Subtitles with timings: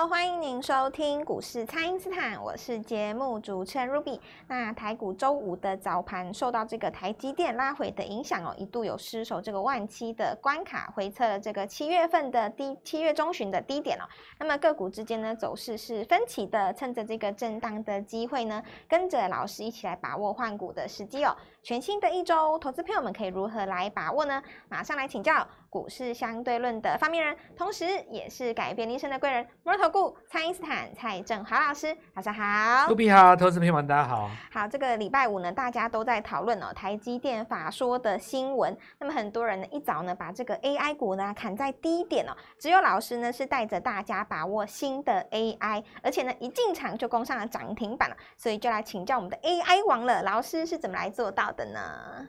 [0.00, 4.18] 好，欢迎您收听股市蔡因斯坦，我是节目主持人 Ruby。
[4.48, 14.08] 那台股周五的早盘受到这个台积电拉回的影响哦，一度有失守这个万七的关卡，回测了这个七月份的低，七月中旬的低点哦。
[14.38, 21.36] 那么个股之间呢走势是分歧的，趁着这个震荡的机会呢，跟着老师一起来把握换股的时机哦。
[21.62, 24.42] 全新的一周，投资朋友们可以如何来把握呢？
[24.70, 25.46] 马上来请教。
[25.70, 32.88] 股市相对论的发明人，同时也是改变一生的贵人——摩尔投顾蔡因斯坦蔡振华老师，早上好。
[32.88, 34.28] 卢比好，投资朋友们大家好。
[34.50, 38.76] 好，这个礼拜五呢，大家都在讨论哦，台积电法说的新闻。
[38.98, 42.36] 那么很多人呢，一早呢，把这个 AI 股呢砍在低点哦。
[42.58, 48.16] 只有老师呢，是带着大家把握新的 AI，而且呢，一进场就攻上了涨停板了。
[48.36, 52.26] 所以就来请教我们的 AI 王了，老师是怎么来做到的呢？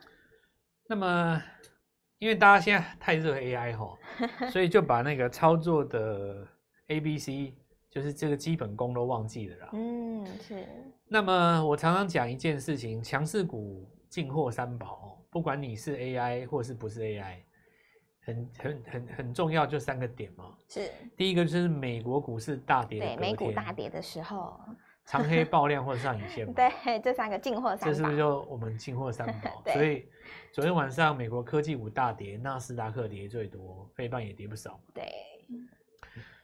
[0.87, 1.41] 那么。
[2.21, 3.97] 因为大家现在太热 AI 吼，
[4.51, 6.47] 所以就把那个操作的
[6.89, 7.55] A、B、C，
[7.89, 9.69] 就是这个基本功都忘记了啦。
[9.73, 10.67] 嗯，是。
[11.07, 17.37] 那么我常常讲一件事情，强势股进货三宝，不管你是 AI 或是不是 AI，
[18.23, 20.55] 很很很很重要，就三个点嘛。
[20.69, 20.91] 是。
[21.17, 24.59] 第一个就是美国股市大跌，对，美股大跌的时候。
[25.11, 29.61] 长黑爆量或者上影线， 对，这三个进货三宝，这是不是就我们进货三宝？
[29.73, 30.07] 所以
[30.53, 34.79] 昨天晚上美国科技股大跌，纳斯达克跌最多，费半也跌不少。
[34.93, 35.11] 对，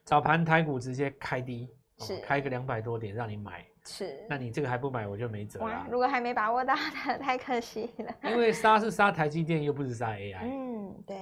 [0.04, 5.88] 早盘台股直接开低，是开个两百多点让你买，是，那你这个还不买，我就没辙了。
[5.90, 8.14] 如果还没把握到的， 太可惜了。
[8.30, 10.40] 因为杀是杀台积电，又不是杀 AI。
[10.44, 11.16] 嗯，对。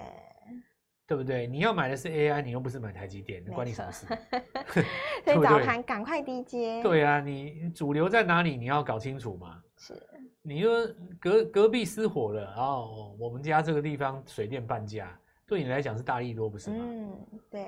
[1.08, 1.46] 对不对？
[1.48, 4.06] 你要买的是 AI，你又不是买台积电，关你什么事？
[5.24, 6.82] 所以早盘赶快低接。
[6.82, 8.58] 对啊，你主流在哪里？
[8.58, 9.62] 你要搞清楚嘛。
[9.78, 9.94] 是。
[10.42, 10.88] 你说
[11.20, 16.78] 隔隔壁失火了，然后我们家这个地方水电半价，对你来讲是大利多，不是吗？
[16.80, 17.18] 嗯，
[17.50, 17.66] 对。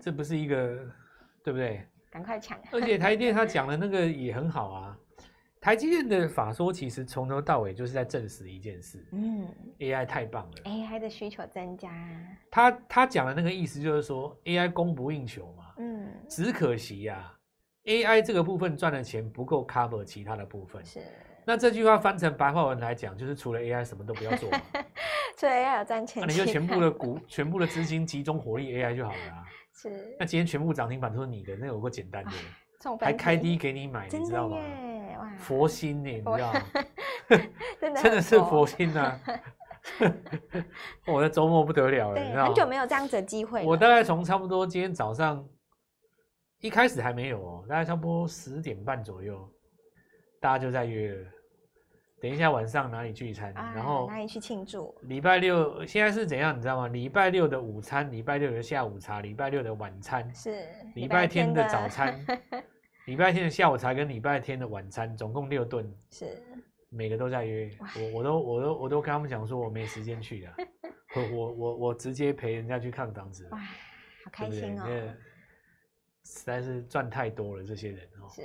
[0.00, 0.76] 这不是一个，
[1.42, 1.86] 对不对？
[2.10, 2.58] 赶快抢。
[2.72, 4.98] 而且台电他讲的那个也很好啊。
[5.60, 9.48] 台积电的法说其实从头到尾就是在证实一件事，嗯
[9.78, 11.90] ，AI 太棒了，AI 的需求增加。
[12.50, 17.34] 他他讲的那个意思就是说，AI 供不应求嘛，嗯，只可惜呀、啊
[17.84, 20.84] ，AI 这个部分赚的钱不够 cover 其他的部分。
[20.84, 21.00] 是，
[21.44, 24.48] 那这句话翻成白话文来讲，就是除了 AI 什么都不要做
[25.36, 29.44] 除了 AI 有赚钱，那你就全部的股、全部的资金集中火力 AI 就好了啊。
[29.74, 32.30] 是，那今天全部涨停板都是你的，那有个简单的，
[33.00, 34.56] 还开低给你买，你知道吗？
[35.38, 36.62] 佛心呢、欸，你知道吗？
[37.80, 39.20] 真的，真的是佛心呐、啊！
[41.06, 42.46] 我的周末不得了了，你知道吗？
[42.48, 43.64] 很久没有这样子的机会。
[43.64, 45.46] 我大概从差不多今天早上
[46.60, 49.48] 一开始还没有哦，大概差不多十点半左右，
[50.40, 51.26] 大家就在约了。
[52.20, 53.52] 等一下晚上哪里聚餐？
[53.54, 54.92] 啊、然后哪里去庆祝？
[55.02, 56.56] 礼拜六现在是怎样？
[56.56, 56.88] 你知道吗？
[56.88, 60.66] 礼拜六的午餐，礼拜六的下午茶，礼拜六的晚餐，是
[60.96, 62.18] 礼拜天的早餐。
[63.08, 66.42] 礼拜天的下午茶跟礼拜天的晚餐，总共六顿，是。
[66.90, 67.70] 每个都在约。
[67.80, 70.54] 我，我都我都我都跟他们讲说我没时间去 的，
[71.16, 74.84] 我我我我直接陪人家去看房子，哇，好开心哦！
[74.84, 75.08] 对对
[76.22, 78.28] 实在是赚太多了，这些人哦。
[78.28, 78.42] 是，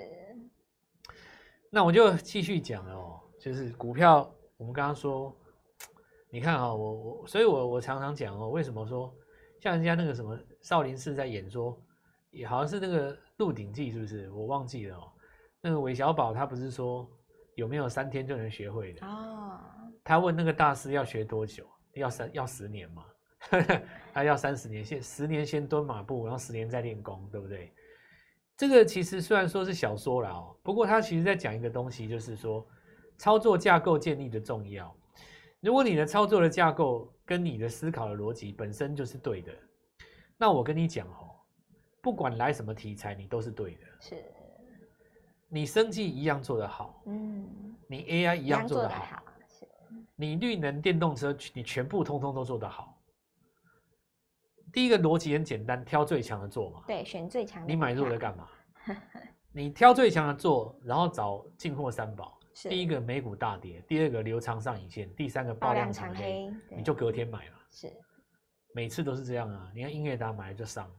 [1.70, 5.36] 那我就继续讲了哦，就是股票，我们刚刚说，
[6.30, 9.14] 你看啊，我我，所以我我常常讲哦，为什么说
[9.60, 11.78] 像人家那个什么少林寺在演说，
[12.34, 13.16] 也好像是那个。
[13.38, 14.30] 《鹿鼎记》是不是？
[14.30, 15.12] 我忘记了哦。
[15.60, 17.10] 那个韦小宝他不是说
[17.56, 19.06] 有没有三天就能学会的？
[19.06, 19.60] 哦。
[20.04, 21.66] 他问那个大师要学多久？
[21.96, 23.04] 要三要十年嘛？
[24.14, 27.74] 他要三十年，先十年先蹲马步，然后十年再练功，对不对？
[28.56, 32.66] 这个其实虽然说是小说了哦，不过他其实在讲一个东西，就是说
[33.18, 34.96] 操作架构建立的重要。
[35.60, 39.52] 如果你的操作的架构跟你的思考的逻辑本身就是对的，
[40.38, 41.23] 那我跟你讲哦。
[42.04, 43.82] 不管来什么题材，你都是对的。
[44.02, 44.26] 是，
[45.48, 49.66] 你生技一样做得好，嗯，你 AI 一样做得好，好，是，
[50.14, 53.02] 你绿能电动车，你全部通通都做得好。
[54.74, 56.84] 第一个逻辑很简单，挑最强的做嘛。
[56.86, 57.68] 对，选最强的。
[57.70, 58.50] 你买入了干嘛？
[59.54, 62.38] 你挑最强的做，然后找进货三宝。
[62.54, 62.68] 是。
[62.68, 67.54] 第一个美股大跌，第二个留长上影线，第三个爆量长黑，你就隔天买了。
[67.72, 67.94] 是。
[68.76, 69.72] 每次都是这样啊！
[69.74, 70.92] 你看英业达买了就上。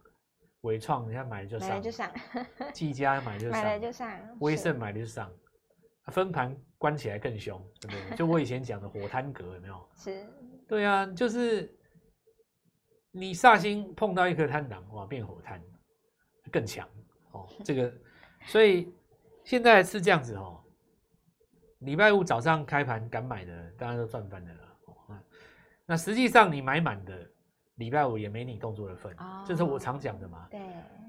[0.65, 2.11] 纬创，人家买了就上，买了就上；
[2.73, 4.09] 技嘉买了就上， 买了就上；
[4.41, 5.31] 威盛买了就上。
[6.09, 8.17] 分盘关起来更凶，对不对？
[8.17, 9.89] 就我以前讲的火摊格，有没有？
[9.95, 10.27] 是。
[10.69, 11.75] 对啊，就是
[13.11, 15.63] 你煞星碰到一颗贪狼，哇，变火摊，
[16.51, 16.87] 更强
[17.33, 17.49] 哦。
[17.65, 17.93] 这个，
[18.47, 18.95] 所以
[19.45, 20.63] 现在是这样子哦。
[21.81, 24.61] 礼拜五早上开盘敢买的，当然都赚翻的了。
[25.87, 27.31] 那实际上你买满的，
[27.77, 30.47] 礼拜五也没你动作的份，哦、这是我常讲的嘛。
[30.51, 30.61] 对。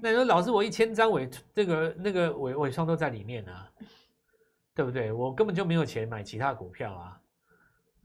[0.02, 3.70] 那你说老师，我一千张尾这个那个尾尾创都在里面啊，
[4.74, 5.12] 对不对？
[5.12, 7.20] 我根本就没有钱买其他股票啊。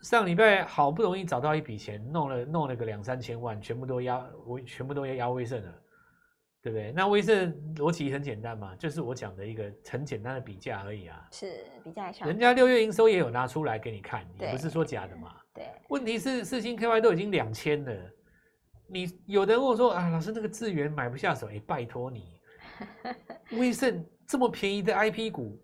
[0.02, 5.72] 上礼拜好不容易找到一笔钱，弄了弄了个两三千万，全部都压我，全部都要压威盛了，
[6.62, 6.92] 对不对？
[6.92, 11.28] 那威盛逻辑很简单嘛，就是我讲的一个很简单的比价而已啊。
[11.32, 12.28] 是比价上。
[12.28, 15.36] 人家六月营收也有拿出来给你看，也不是说假的嘛。
[15.54, 15.68] 对。
[15.90, 17.92] 问题是四星 KY 都已经两千了。
[18.92, 22.38] 你有的人问我说啊，老师那个智源买不下手，哎，拜托你，
[23.58, 25.58] 威盛这么便宜的 IP 股，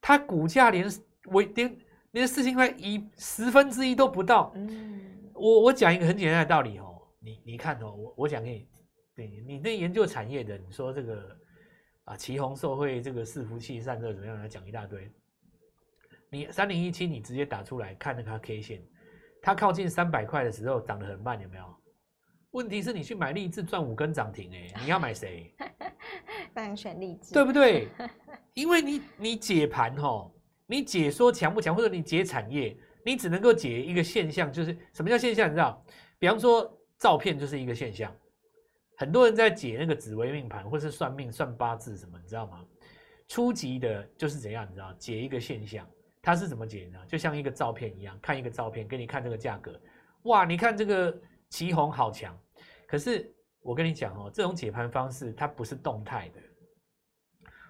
[0.00, 0.86] 它股价连
[1.26, 1.76] 我连
[2.12, 4.52] 连四千块一十分之一都不到。
[4.54, 8.68] 嗯，我我讲一个很简单的道理哦，你你看哦，我我讲给你，
[9.16, 11.36] 对你那研究产业的，你说这个
[12.04, 15.10] 啊，奇鋐受惠这个伺服器散热怎么样来讲一大堆，
[16.30, 18.80] 你三零一七你直接打出来看那个 K 线，
[19.40, 21.81] 它靠近三百块的时候涨得很慢，有没有？
[22.52, 25.52] 问题是你去买励志赚五根涨停哎，你要买谁？
[26.54, 27.88] 当然选励志，对不对？
[28.54, 30.30] 因为你你解盘吼，
[30.66, 35.48] 你解说强不强，或者你解产业，你只能够解一个现象，就是什么叫现象？
[35.48, 35.82] 你知道？
[36.18, 38.14] 比方说照片就是一个现象，
[38.96, 42.62] 很多人在解那个紫微命盘，或是算命算八字什么，你知道吗？
[43.28, 44.66] 初级的就是怎样？
[44.68, 44.92] 你知道？
[44.98, 45.88] 解一个现象，
[46.20, 46.98] 它是怎么解呢？
[47.08, 49.80] 就像一个照片一样，看一个照片，给你看这个价格，
[50.24, 51.18] 哇，你看这个。
[51.52, 52.34] 奇红好强，
[52.86, 56.40] 可是我跟你讲哦，这种解盘方式它不是动态的，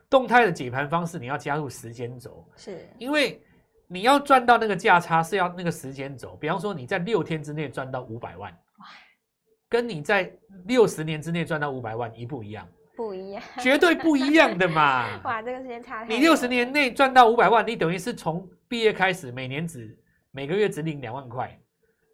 [0.09, 3.43] 动态的解盘方式你要加入时间轴，是因为
[3.89, 8.57] 你要赚到那个价差是要那个时间轴，比方说你在六天之内赚到五百万，
[9.69, 10.33] 跟你在
[10.67, 12.69] 六十年之内赚到五百万一不一样？
[12.95, 15.21] 不一样，绝对不一样的嘛！
[15.25, 16.05] 哇，这个时间差。
[16.05, 19.99] 你六十年内赚到五百万，你等于是从毕业开始每年只
[20.31, 21.59] 每个月只领两万块。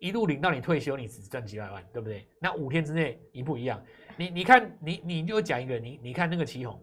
[0.01, 2.29] 一路领到你退休，你只赚几百万，对不对？
[2.41, 3.83] 那五天之内一不一样。
[4.17, 6.81] 你你看，你你就讲一个，你你看那个旗红，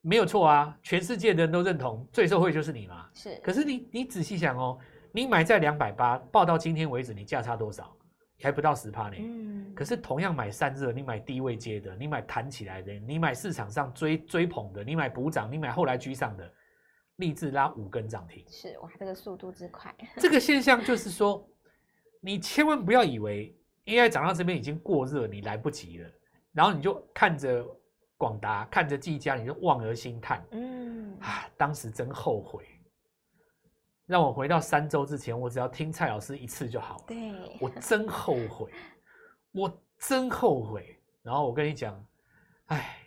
[0.00, 3.08] 没有错啊，全世界的人都认同最受惠就是你嘛。
[3.12, 3.36] 是。
[3.42, 4.78] 可是你你仔细想哦，
[5.12, 7.94] 你买在两百八，报到今天为止，你价差多少？
[8.40, 9.16] 还不到十趴呢。
[9.18, 9.74] 嗯。
[9.74, 16.50] 可是同样买散热，你买低位接的，你买弹起来的，你买市场上追追捧的，你买补涨，你买后来居上的，
[17.16, 18.44] 立志拉五根涨停。
[18.48, 19.94] 是哇，这个速度之快。
[20.16, 21.46] 这个现象就是说。
[22.20, 23.56] 你千万不要以为
[23.86, 26.10] AI 涨到这边已经过热，你来不及了，
[26.52, 27.64] 然后你就看着
[28.16, 30.44] 广达，看着技嘉，你就望而兴叹。
[30.50, 32.66] 嗯，啊，当时真后悔，
[34.06, 37.04] 让我回到三周之前，我只要听蔡老师一次就好了。
[37.06, 38.72] 对，我真后悔，
[39.52, 41.00] 我真后悔。
[41.22, 42.04] 然后我跟你讲，
[42.66, 42.98] 哎，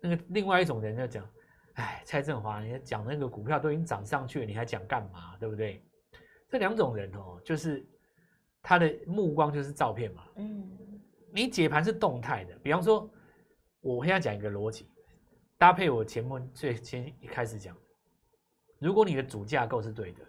[0.00, 1.28] 那个另外一种人就讲，
[1.74, 5.36] 哎，蔡振华，你讲那个股票都已经涨上去了，你还讲干嘛？
[5.38, 5.84] 对不对？
[6.48, 7.86] 这两种人哦，就是。
[8.62, 10.70] 他的目光就是照片嘛，嗯，
[11.32, 13.10] 你解盘是动态的，比方说，
[13.80, 14.88] 我现在讲一个逻辑，
[15.58, 17.76] 搭配我前面最先一开始讲，
[18.78, 20.20] 如果你的主架构是对的，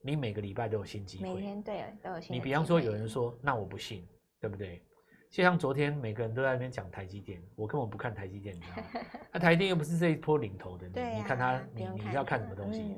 [0.00, 2.36] 你每个礼拜都有新机会，每天对都有新。
[2.36, 4.06] 你比方说有人说，那我不信，
[4.40, 4.80] 对不对？
[5.28, 8.84] 就像昨天每个人都在那边讲台积电，我根本不看台积电，你知道吗？
[9.32, 12.96] 那 台积电又不是这一波领头的，你你看他，你你要看什么东西？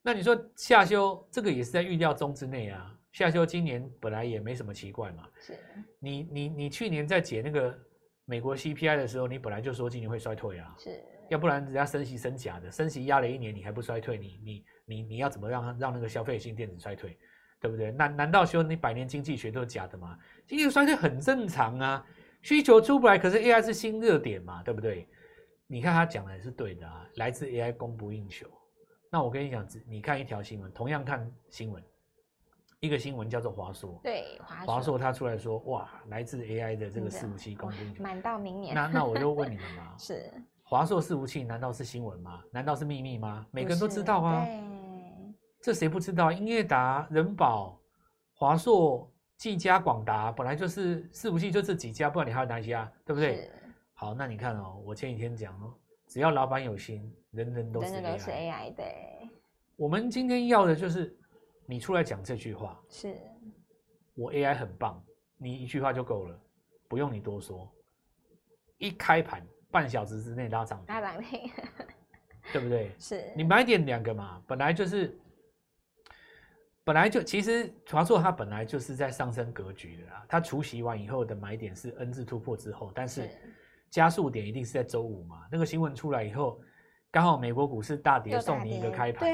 [0.00, 2.93] 那你说下修这个也是在预料中之内啊。
[3.14, 5.26] 下修今年本来也没什么奇怪嘛。
[5.40, 5.56] 是，
[6.00, 7.78] 你你你去年在解那个
[8.26, 10.74] 美国 CPI 的时候，你本来就说今年会衰退啊。
[10.76, 17.16] 是，要不然人家升息升假的，升息压了一年，你还不衰退，你你你你要怎么让让那个消费性电子衰退，
[17.60, 17.92] 对不对？
[17.92, 20.18] 难难道说你百年经济学都是假的吗？
[20.46, 22.06] 经济衰退很正常啊，
[22.42, 25.08] 需求出不来，可是 AI 是新热点嘛，对不对？
[25.68, 28.48] 你看他讲的也是对的啊，来自 AI 供不应求。
[29.08, 31.80] 那我跟你讲，你看一条新闻，同样看新闻。
[32.84, 38.74] 一个新闻叫做华硕，对华硕，他出来说，哇，来自 AI 的这个伺服器供应满到明年。
[38.74, 40.30] 那那我就问你们嘛， 是
[40.62, 42.42] 华硕伺服器难道是新闻吗？
[42.50, 43.46] 难道是秘密吗？
[43.50, 44.46] 每个人都知道啊，
[45.62, 46.30] 这谁不知道？
[46.30, 47.80] 英业达、人保、
[48.34, 52.92] 华硕、技嘉、广达，本来就是伺服器就这几家，不然你还有哪些啊？
[53.06, 53.50] 对不对？
[53.94, 55.72] 好，那你看哦，我前几天讲哦，
[56.06, 58.94] 只要老板有心，人人都是 AI，人人都是 AI 对。
[59.76, 61.16] 我们今天要的就是。
[61.66, 63.16] 你出来讲这句话，是
[64.14, 65.02] 我 AI 很棒，
[65.36, 66.38] 你一句话就够了，
[66.88, 67.70] 不用你多说。
[68.78, 71.50] 一开盘半小时之内拉涨停，拉涨停，
[72.52, 72.90] 对不对？
[72.98, 75.18] 是你买点两个嘛，本来就是，
[76.82, 80.26] 本来就其实华硕它本来就是在上升格局的啦。
[80.28, 83.30] 它除息完以后的买点是 N 字突破之后，但是
[83.90, 85.46] 加速点一定是在周五嘛。
[85.50, 86.60] 那个新闻出来以后，
[87.10, 89.28] 刚好美国股市大跌，送你一个开盘。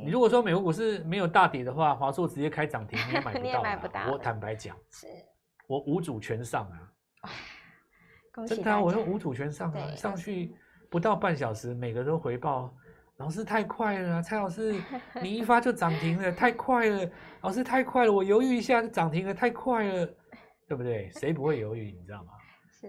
[0.00, 0.04] 对。
[0.04, 3.62] 你如果说美国股市没有大跌的话，华硕直接开涨停，你也买不 到。
[3.62, 4.00] 买不到。
[4.10, 5.06] 我坦白讲，是
[5.66, 7.30] 我五组全上啊！
[8.32, 10.54] 恭喜真的、啊，我用五组全上啊，上去
[10.90, 12.72] 不到半小时，每个都回报。
[13.16, 14.80] 老师太快了，蔡老师，
[15.20, 17.10] 你一发就涨停了，太快了！
[17.40, 20.06] 老师太快了，我犹豫一下就涨停了，太快了，
[20.68, 21.10] 对不对？
[21.10, 21.90] 谁不会犹豫？
[21.90, 22.32] 你知道吗？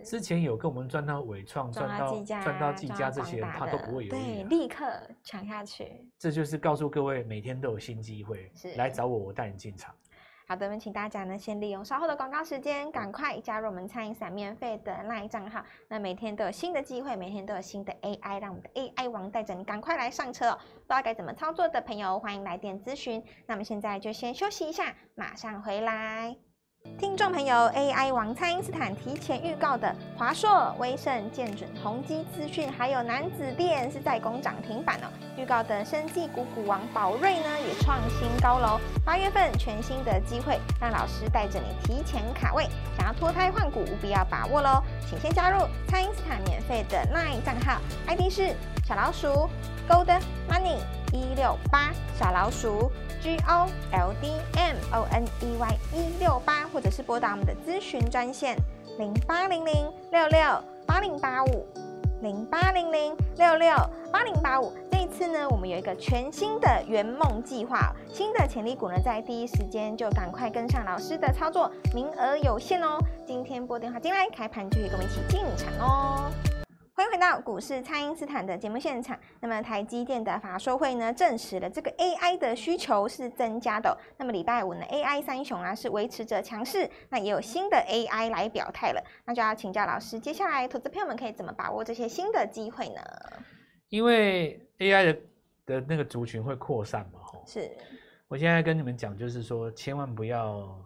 [0.04, 4.86] 之前有跟我们赚到伟创、赚到赚到技嘉这些人，他都不会犹豫，对，立刻
[5.24, 6.08] 抢下去。
[6.18, 9.94] 这就是告诉各位，每天都有新机会，来找我，我带你进场。
[10.48, 15.64] 好的，我们请大家呢先利用稍后的广告时间，赶快加入我们餐饮散免费的 LINE 账号。
[15.88, 20.58] 那每天都有新的机会，每天都有新的 AI，让我们的 AI 王带着你赶快来上车哦！
[20.58, 23.24] 不知道该怎么操作的朋友，欢迎来电咨询。
[23.46, 26.36] 那么现在就先休息一下，马上回来。
[26.98, 35.08] 听众朋友，AI 王蔡因斯坦提前预告的华硕、威盛、建准、宏基资讯，还有南子电是在攻涨停板哦。
[35.38, 38.80] 预告的生技股股王宝瑞呢也创新高楼。
[39.06, 42.66] 八月份全新的机会，让老师带着你提前卡位，
[42.98, 44.82] 想要脱胎换骨，务必要把握喽！
[45.06, 48.56] 请先加入蔡因斯坦免费的 LINE 账号，ID 是
[48.86, 49.50] 小老鼠
[49.90, 50.08] Gold
[50.50, 50.78] Money
[51.14, 52.92] 一六八小老鼠。
[53.22, 58.56] G O L D M O N E Y 一六八，或者是拨打我们的咨询专线
[58.98, 60.40] 零八零零六六
[60.88, 61.68] 八零八五
[62.22, 63.76] 零八零零六六
[64.10, 64.72] 八零八五。
[64.90, 72.98] 这一次呢，我们有一个全新的圆梦计划，新的潜力股呢，在第一时间就赶快跟上老师的操作，名额有限哦。
[73.28, 76.32] 今天拨电话进来，开盘就可以跟我们一起进场哦。
[77.00, 79.18] 欢迎回到股市，蔡因斯坦的节目现场。
[79.40, 83.98] 那么台积电的法说会呢，证实了这个 AI 的需求是增加的。
[84.18, 89.02] 那么礼拜五呢，AI 三雄啊是维持着强势，那也有新的 AI 来表态了。
[89.24, 93.02] 那就要请教老师，接下来投资朋友们可以怎么把握这些新的机会呢？
[93.88, 95.22] 因为 AI 的
[95.66, 97.42] 的那个族群会扩散嘛，吼。
[97.48, 97.72] 是。
[98.28, 100.78] 我现在跟你们讲，就是说千万不要，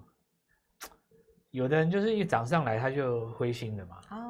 [1.50, 3.98] 有的人就是一涨上来他就灰心了嘛。
[4.12, 4.23] 哦。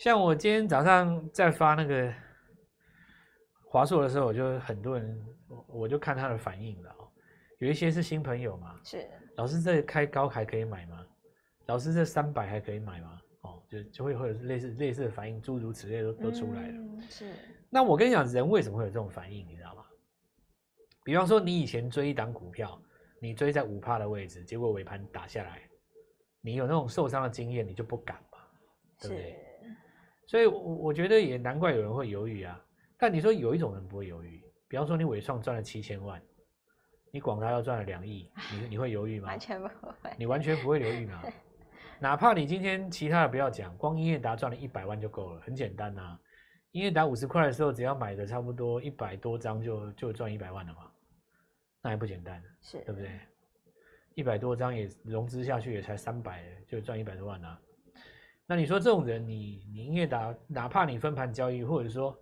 [0.00, 2.10] 像我今天早上在发那个
[3.66, 5.26] 华硕的时候，我就很多人，
[5.66, 7.06] 我就看他的反应了哦。
[7.58, 11.06] 有一些是新朋友嘛，是老师这开高还可以买吗？
[11.66, 13.20] 老师这三百还可以买吗？
[13.42, 17.02] 哦，就就会会有类似类似的反应，诸如此类都都出来了。
[17.10, 17.34] 是。
[17.68, 19.46] 那我跟你讲，人为什么会有这种反应？
[19.46, 19.84] 你知道吗？
[21.04, 22.80] 比方说，你以前追一档股票，
[23.20, 25.60] 你追在五趴的位置，结果尾盘打下来，
[26.40, 28.38] 你有那种受伤的经验，你就不敢嘛，
[28.98, 29.46] 对不对？
[30.30, 32.64] 所以，我我觉得也难怪有人会犹豫啊。
[32.96, 36.22] 但你说有一种人不会犹豫，比方说你伟创赚了七千万，
[37.10, 39.26] 你广达要赚了两亿，你你会犹豫吗？
[39.26, 40.10] 完全不会。
[40.16, 41.20] 你完全不会犹豫吗？
[41.98, 46.20] 哪怕你今天其他的不要讲，光英业达赚了一百万就够了，很简单呐、啊。
[46.70, 50.92] 英业达五十块的时候，只要买的差不多一百多张就就赚一百万了嘛，
[51.82, 52.40] 那还不简单？
[52.60, 53.10] 是，对不对？
[54.14, 57.60] 一百多张也融资下去也才三百，就赚一百多万啊。
[58.50, 62.20] 那你说这种人你，你你英业达，哪怕你分盘交易，或者说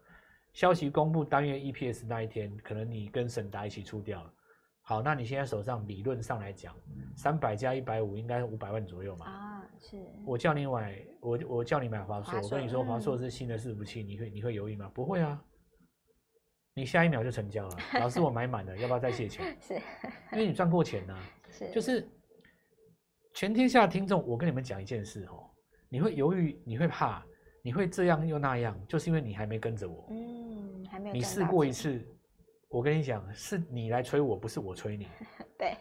[0.52, 4.30] 消息公布单月 EPS 那一天，可能你跟沈达一起出掉了。
[4.82, 6.76] 好，那你现在手上理论上来讲，
[7.16, 9.24] 三百加一百五，应该五百万左右嘛？
[9.24, 9.96] 啊，是。
[10.26, 14.90] 我叫你买，我我叫你买华硕，我跟你说华硕是新的伺服器，你会你会犹豫吗？
[14.92, 15.42] 不会啊，
[16.74, 17.76] 你下一秒就成交了。
[18.00, 19.56] 老师，我买满了，要不要再借钱？
[19.66, 19.72] 是，
[20.32, 21.22] 因为你赚过钱呐、啊。
[21.50, 22.06] 是，就是
[23.32, 25.47] 全天下听众，我跟你们讲一件事哦。
[25.88, 27.22] 你会犹豫，你会怕，
[27.62, 30.06] 你会这样又那样，就是因为你还没跟着我。
[30.10, 31.14] 嗯，还没有。
[31.14, 32.04] 你试过一次，
[32.68, 35.08] 我跟你讲，是你来催我，不是我催你。
[35.58, 35.76] 对。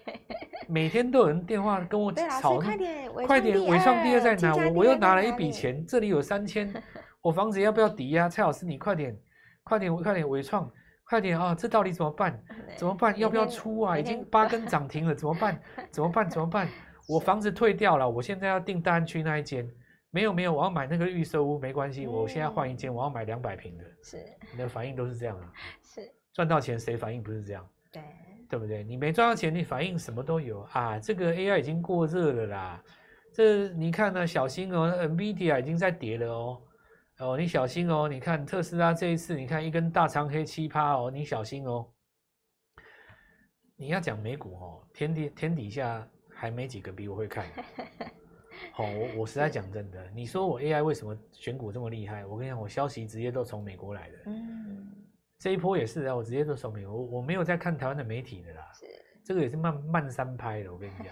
[0.69, 4.53] 每天都有人电话跟我吵，快点，快点，纬创第二在哪？
[4.53, 6.73] 我我又拿了一笔钱，这里有三千，
[7.21, 8.27] 我房子要不要抵押？
[8.27, 9.17] 蔡老师，你快点，
[9.63, 10.69] 快点，快点，纬创，
[11.05, 11.55] 快点啊！
[11.55, 12.37] 这到底怎么办？
[12.75, 13.17] 怎么办？
[13.17, 13.97] 要不要出啊？
[13.97, 15.57] 已经八根涨停了，怎么办？
[15.89, 16.29] 怎么办？
[16.29, 16.67] 怎么办？
[17.07, 19.65] 我房子退掉了，我现在要订大安区那一间。
[20.11, 23.83] 没有没有，我要买那个预售屋，没关系，我现在换一间，我要买两百平的。
[24.03, 25.53] 是，你的反应都是这样啊？
[25.83, 26.01] 是，
[26.33, 27.69] 赚到钱谁反应不是这样？
[27.91, 28.01] 对，
[28.49, 28.83] 对不对？
[28.83, 30.97] 你没赚到钱，你反应什么都有啊。
[30.97, 32.83] 这个 AI 已经过热了啦，
[33.33, 36.61] 这你看呢，小心哦，NVIDIA 已经在跌了哦，
[37.19, 41.85] 哦，你小心哦，你看特斯拉这一次，你看一根大长黑七趴哦，你小心哦。
[43.75, 47.45] 你要讲美股哦，天底天底下还没几个比我会看。
[48.77, 52.23] 好、哦，我我实在讲真的，你说我 AI 为什么选股这么厉害？
[52.27, 54.17] 我跟你讲，我消息直接都从美国来的。
[54.27, 54.87] 嗯，
[55.39, 58.71] 这一波也是啊，我直接都从美国，我我没有在看台湾的媒体的啦。
[58.75, 58.85] 是，
[59.25, 60.71] 这个也是慢慢三拍的。
[60.71, 61.07] 我跟你讲，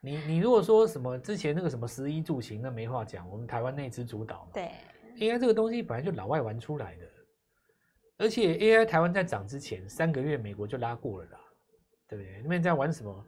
[0.00, 4.50] 你你如果说什么之前那个什么十一住行，那没话讲，我们台湾内资主导嘛。
[4.54, 4.70] 对
[5.18, 7.06] ，AI 这个东西本来就老外玩出来的，
[8.18, 11.40] 而且 AI 台湾在涨之前三个月，美国就拉过了啦，
[12.06, 12.40] 对不对？
[12.44, 13.26] 那边在玩什么？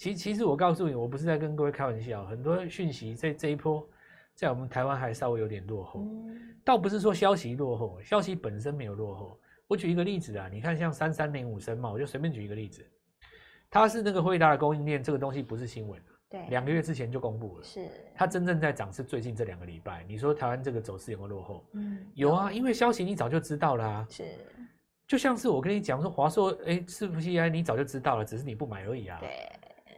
[0.00, 3.86] 其其实我告诉你，我不是在跟各位开玩笑，很多讯息在这一波，
[4.34, 6.06] 在我们台湾还稍微有点落后，
[6.64, 9.38] 倒不是说消息落后，消息本身没有落后。
[9.66, 12.82] 我举一个例子啊，你看像三三零五升嘛，我就随便举一个例子，
[13.68, 20.02] 它是那个惠达的供应链，这个东西不是新闻，对，两个月之前就公布了，是它真正在涨是最近这两个礼拜。
[20.08, 21.62] 你说台湾这个走势有没有落后？
[21.74, 24.24] 嗯，有啊，因为消息你早就知道了啊，是，
[25.06, 29.28] 就像是我跟你讲说华硕，哎，伺服器 AI 你早就知道了，只是你不买而已啊，对，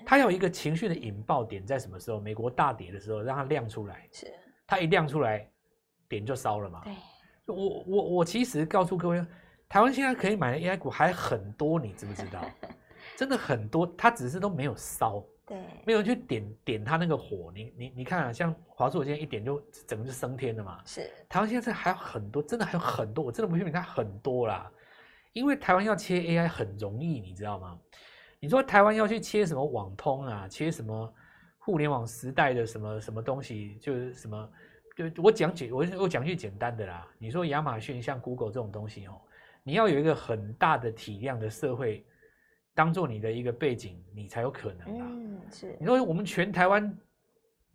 [0.05, 2.21] 它有一个情绪的引爆点在什么时候？
[2.21, 4.33] 美国大跌的时候，让它亮出来，是，
[4.67, 5.49] 它一亮出来，
[6.09, 6.95] 点就烧了嘛，对，
[7.47, 9.25] 我我我其实告诉各位。
[9.69, 12.45] 台湾现在可以买的 AI 股还很多，你知不知道？
[13.17, 17.51] 真的很多，它只是都没有烧， 对，没有去点点它那个火。
[17.55, 20.83] 你你你看啊，像华硕，我今天一点就整个就升天了嘛。
[20.85, 24.71] 是，台湾现在还有很多，真的还有很多，我真的不信你看很多啦。
[25.33, 27.79] 因为台湾要切 AI 很容易，你知道吗？
[28.43, 31.15] 你说台湾要去切什么网通啊，切什么
[31.59, 34.51] 互联网时代的什么什么东西，就是什么，
[34.97, 37.07] 就我讲解，我我讲句简单的啦。
[37.19, 39.13] 你说亚马逊像 Google 这种东西哦。
[39.63, 42.05] 你要有一个很大的体量的社会，
[42.75, 45.07] 当做你的一个背景，你才有可能啊。
[45.09, 45.77] 嗯，是。
[45.79, 46.99] 你说我们全台湾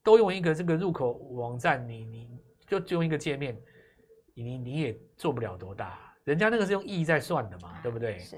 [0.04, 3.58] 都用一个这个入口网站，你你就就用一个界面，
[4.34, 5.98] 你你也做不了多大。
[6.26, 8.20] 人家那个是用亿在算的嘛，对不对？
[8.20, 8.36] 是。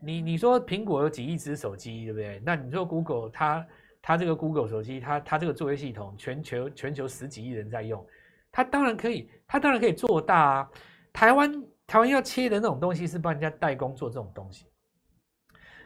[0.00, 2.42] 你你说苹果有几亿只手机，对不对？
[2.44, 3.66] 那你说 Google 它
[4.02, 8.04] 它这个 Google 手机，它它这个作业系统，全球全球十几亿人在用，
[8.50, 10.70] 它当然可以，它当然可以做大啊。
[11.12, 11.64] 台湾。
[11.90, 14.64] 台湾要切的那种东西是帮人家代工做这种东西，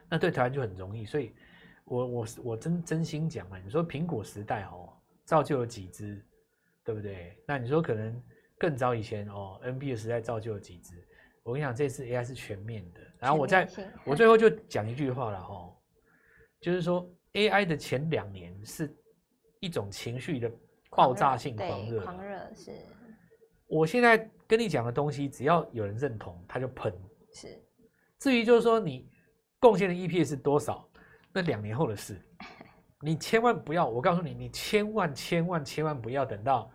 [0.06, 1.06] 那对台湾就很容易。
[1.06, 1.32] 所以
[1.86, 4.92] 我，我我真真心讲啊，你说苹果时代哦，
[5.24, 6.22] 造就了几只，
[6.84, 7.38] 对不对？
[7.46, 8.22] 那你说可能
[8.58, 10.92] 更早以前哦，NB 的时代造就了几只。
[11.42, 13.00] 我跟你讲，这次 AI 是全面的。
[13.24, 13.66] 然后我再
[14.04, 15.74] 我最后就讲一句话了哦，
[16.60, 18.94] 就是说 AI 的前两年是
[19.60, 20.52] 一种情绪的
[20.90, 22.70] 爆炸性狂热，狂热是。
[23.66, 26.92] 我现在跟你讲的东西，只要有人认同，他就喷。
[27.32, 27.58] 是，
[28.18, 29.08] 至于就是说你
[29.58, 30.86] 贡献的 EPS 是多少，
[31.32, 32.20] 那两年后的事，
[33.00, 33.88] 你千万不要。
[33.88, 36.70] 我告诉你，你千万千万千万不要等到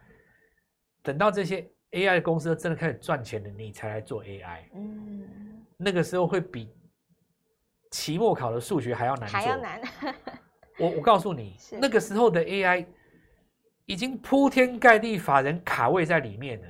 [1.03, 4.63] 等到这些 AI 的公司真的开始赚钱了，你才来做 AI。
[4.73, 5.48] 嗯，
[5.81, 6.69] 那个时候会比
[7.91, 9.81] 期末考的数学还要难做，还要难。
[10.77, 12.85] 我我告诉你，那个时候的 AI
[13.85, 16.67] 已经铺天盖地，法人卡位在里面了。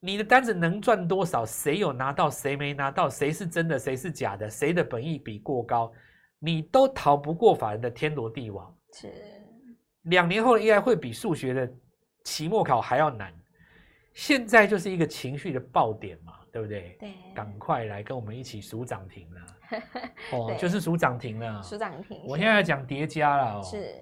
[0.00, 1.46] 你的单子能赚多少？
[1.46, 2.28] 谁有拿到？
[2.28, 3.08] 谁没拿到？
[3.08, 3.78] 谁是真的？
[3.78, 4.50] 谁是假的？
[4.50, 5.90] 谁的本意比过高？
[6.38, 8.76] 你都逃不过法人的天罗地网。
[8.92, 9.10] 是，
[10.02, 11.72] 两年后的 AI 会比数学的
[12.22, 13.34] 期末考还要难。
[14.12, 16.96] 现在就是一个情绪的爆点嘛，对不对？
[17.00, 19.40] 对，赶快来跟我们一起数涨停了。
[20.32, 21.60] 哦，就是数涨停了。
[21.60, 22.22] 数涨停。
[22.28, 23.62] 我现在讲叠加了哦。
[23.64, 23.92] 是。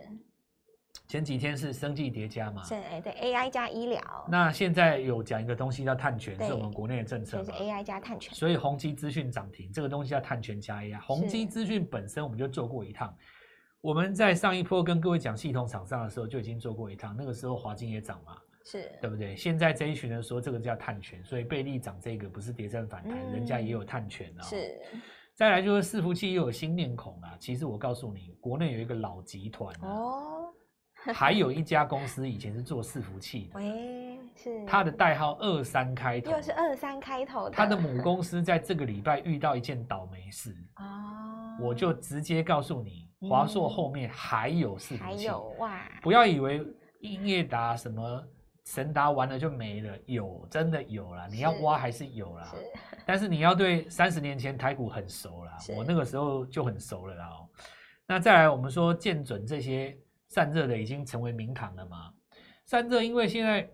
[1.09, 2.63] 前几天是生技叠加嘛？
[2.63, 4.03] 是哎，对，AI 加医疗。
[4.29, 7.39] 那现在有讲一个东西叫碳权，是我们国内的政策。
[7.39, 8.35] 就是 AI 加碳权。
[8.35, 11.01] 所以宏基资讯涨停，这个东西叫碳权加 AI。
[11.01, 13.15] 宏基资讯本身我们就做过一趟，
[13.81, 19.37] 我们在上一波跟各位讲系统厂商的时候就已经做过一趟，那个时候华金也涨嘛，是对不对？
[19.37, 24.43] 现在这一群人说这个叫探权，所以贝利涨这个不是跌升反弹，嗯、人家也有探权啊。
[24.43, 24.81] 是。
[25.35, 27.35] 再来就是伺服器又有新面孔啊。
[27.39, 30.49] 其实我告诉你，国内有一个老集团哦。
[31.13, 37.51] 还有一家公司以前是做伺服器的，喂，是它的代号二三开头，又是二三开头的。
[37.51, 46.65] 它的母公司在这个礼拜遇到一件倒霉事哦，我就直接告诉你，华硕后面还有伺服器，还有哇，不要以为
[47.01, 48.25] 英业达什么
[48.65, 52.55] 神达完了就没了，有真的有啦，你要挖还是有啦，
[53.05, 57.31] 但是你要对三十年前台股很熟啦，我那个时候就很熟了啦。
[58.07, 59.97] 那再来我们说建准这些。
[60.29, 62.11] 散热的已经成为名堂了嘛？
[62.65, 63.69] 散热因为现在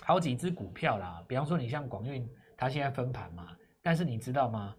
[0.00, 3.54] 好几只股票啦，比方说你像广运，它现在分盘嘛。
[3.82, 4.74] 但是你知道吗？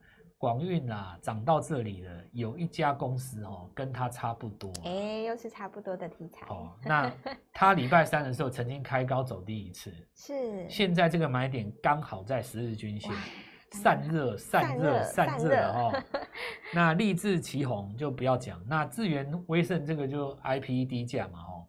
[0.45, 4.71] 广运啦涨到这里了，有一家公司哦，跟它差不多。
[4.83, 6.45] 哎、欸，又是差不多的题材。
[6.49, 7.11] 哦， 那
[7.51, 10.69] 它礼拜三的时候曾经开高走低一次， 是。
[10.69, 13.11] 现在这个买点刚好在十日均线，
[13.71, 16.03] 散热、散热、散热哦。
[16.71, 21.65] 那立志奇红就不要讲，那智源威盛这个就 IP 低价嘛哦。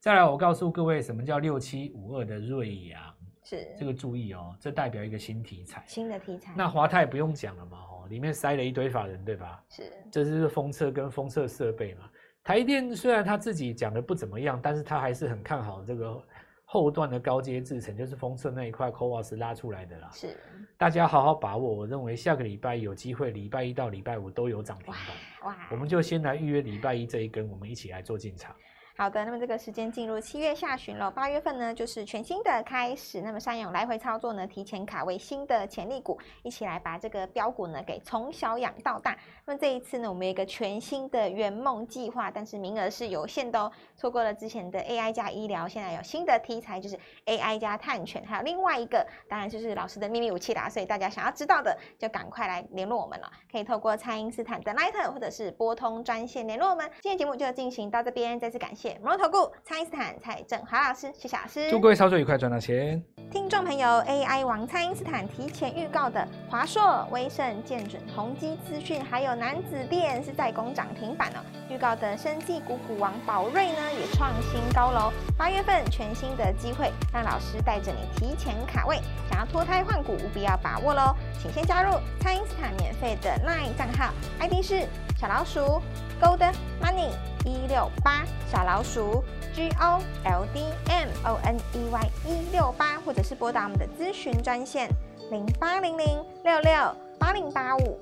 [0.00, 3.00] 再来，我告诉各位什么叫六七五二的瑞阳，
[3.48, 6.52] 是这个注意哦，这代表一个新题材，新的题材。
[6.56, 9.62] 那华泰不用讲了嘛哦，里面塞了一堆法人对吧？
[9.68, 12.10] 是，这是封测跟封测设备嘛。
[12.42, 16.20] 台电虽然他自己讲的不怎么样，但是他还是很看好这个。
[16.68, 20.10] 后段的高阶制程，就是封测那一块 c o w a s 拉出来的啦。
[20.12, 20.36] 是，
[20.76, 21.72] 大家好好把握。
[21.72, 24.98] 我认为下个礼拜有机会，礼拜一到礼拜五都有涨停板。
[25.44, 28.52] 哇，我们就先来预约礼拜一这一根，我们一起来做进场。
[28.98, 33.20] 好的，那么这个时间进入七月下旬了，八月份呢就是全新的开始。
[33.20, 39.14] 那么善勇来回操作呢，提前卡位新的潜力股，一起来把这个标股呢给从小养到大。
[39.44, 43.70] 那么这一次呢，我们有一个全新的圆梦计划，但是名额是有限的哦。
[43.96, 50.70] 错过了之前的 AI 加医疗，现在有新的题材就是 AI 加探权，还有另外一个，当然就是老师的秘密武器啦。
[50.70, 56.90] 所以大家想要知道的，就赶快来联络我们了，可以透过蔡因斯坦的 Line 或者是拨通专线联络我们。
[57.02, 58.85] 今天节目就进行到这边，再次感谢。
[59.02, 61.70] 摩尔投顾蔡因斯坦蔡正华老师，谢谢老师。
[61.70, 63.02] 祝各位操作愉快，赚到钱。
[63.30, 71.40] 听众朋友，AI 王蔡因斯坦提前预告的华硕、威盛、建准、宏基资讯，还有南子电是在攻涨停板哦。
[71.68, 75.12] 预告的生技股股王宝瑞呢，也创新高楼。
[75.36, 81.14] 八月份全新的机会，让老师带着你提前卡位，想要脱胎换骨，务必要把握喽。
[81.42, 84.86] 请先加入蔡因斯坦免费的 LINE 账号，ID 是
[85.18, 85.82] 小老鼠
[86.20, 86.52] Gold
[86.82, 87.10] Money。
[87.44, 89.22] 一六八小老鼠
[89.54, 94.90] G O L D M O N E Y 一六八，或者是拨打我们的咨询专线
[95.30, 96.72] 零八零零六六
[97.20, 98.00] 八零八五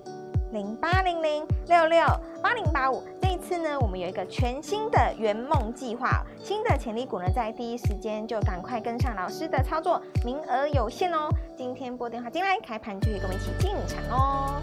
[0.50, 2.06] 零八零零六六
[2.42, 3.04] 八零八五。
[3.20, 11.28] 这一次呢，我们有一个全新的圆梦计划，新的潜力股呢，在第一时间就赶快跟上老师的操作，名额有限哦。
[11.54, 14.62] 今天拨电话进来，开盘就可以跟我们一起进场哦。